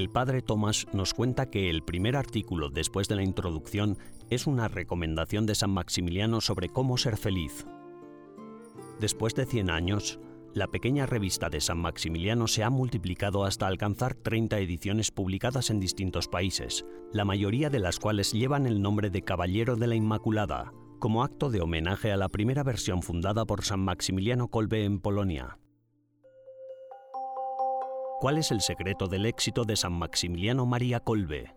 El 0.00 0.08
padre 0.08 0.40
Tomás 0.40 0.86
nos 0.94 1.12
cuenta 1.12 1.50
que 1.50 1.68
el 1.68 1.82
primer 1.82 2.16
artículo 2.16 2.70
después 2.70 3.06
de 3.06 3.16
la 3.16 3.22
introducción 3.22 3.98
es 4.30 4.46
una 4.46 4.66
recomendación 4.66 5.44
de 5.44 5.54
San 5.54 5.72
Maximiliano 5.72 6.40
sobre 6.40 6.70
cómo 6.70 6.96
ser 6.96 7.18
feliz. 7.18 7.66
Después 8.98 9.34
de 9.34 9.44
100 9.44 9.68
años, 9.68 10.18
la 10.54 10.68
pequeña 10.68 11.04
revista 11.04 11.50
de 11.50 11.60
San 11.60 11.76
Maximiliano 11.76 12.46
se 12.46 12.64
ha 12.64 12.70
multiplicado 12.70 13.44
hasta 13.44 13.66
alcanzar 13.66 14.14
30 14.14 14.58
ediciones 14.60 15.10
publicadas 15.10 15.68
en 15.68 15.80
distintos 15.80 16.28
países, 16.28 16.86
la 17.12 17.26
mayoría 17.26 17.68
de 17.68 17.80
las 17.80 17.98
cuales 17.98 18.32
llevan 18.32 18.64
el 18.64 18.80
nombre 18.80 19.10
de 19.10 19.20
Caballero 19.20 19.76
de 19.76 19.86
la 19.86 19.96
Inmaculada, 19.96 20.72
como 20.98 21.24
acto 21.24 21.50
de 21.50 21.60
homenaje 21.60 22.10
a 22.10 22.16
la 22.16 22.30
primera 22.30 22.62
versión 22.62 23.02
fundada 23.02 23.44
por 23.44 23.66
San 23.66 23.80
Maximiliano 23.80 24.48
Kolbe 24.48 24.82
en 24.82 24.98
Polonia. 24.98 25.58
¿Cuál 28.20 28.36
es 28.36 28.50
el 28.50 28.60
secreto 28.60 29.06
del 29.06 29.24
éxito 29.24 29.64
de 29.64 29.76
San 29.76 29.94
Maximiliano 29.94 30.66
María 30.66 31.00
Kolbe? 31.00 31.54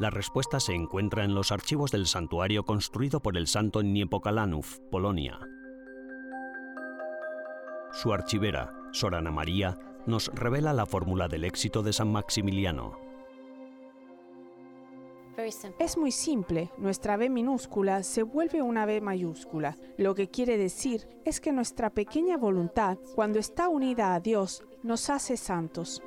La 0.00 0.10
respuesta 0.10 0.58
se 0.58 0.74
encuentra 0.74 1.22
en 1.22 1.36
los 1.36 1.52
archivos 1.52 1.92
del 1.92 2.08
santuario 2.08 2.64
construido 2.64 3.20
por 3.20 3.36
el 3.36 3.46
santo 3.46 3.80
en 3.80 3.92
Niepokalanów, 3.92 4.80
Polonia. 4.90 5.38
Su 7.92 8.12
archivera, 8.12 8.72
Sorana 8.90 9.30
María, 9.30 9.78
nos 10.04 10.26
revela 10.34 10.72
la 10.72 10.84
fórmula 10.84 11.28
del 11.28 11.44
éxito 11.44 11.84
de 11.84 11.92
San 11.92 12.10
Maximiliano. 12.10 13.09
Es 15.78 15.96
muy 15.96 16.10
simple, 16.10 16.70
nuestra 16.76 17.16
B 17.16 17.30
minúscula 17.30 18.02
se 18.02 18.22
vuelve 18.22 18.62
una 18.62 18.84
B 18.86 19.00
mayúscula. 19.00 19.76
Lo 19.96 20.14
que 20.14 20.28
quiere 20.28 20.58
decir 20.58 21.08
es 21.24 21.40
que 21.40 21.52
nuestra 21.52 21.90
pequeña 21.90 22.36
voluntad, 22.36 22.98
cuando 23.14 23.38
está 23.38 23.68
unida 23.68 24.14
a 24.14 24.20
Dios, 24.20 24.62
nos 24.82 25.08
hace 25.08 25.36
santos. 25.36 26.02